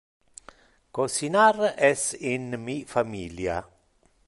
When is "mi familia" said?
2.65-3.57